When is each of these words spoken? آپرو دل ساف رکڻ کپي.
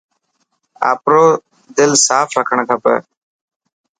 آپرو 0.91 1.25
دل 1.77 1.91
ساف 2.07 2.29
رکڻ 2.39 2.59
کپي. 2.69 2.95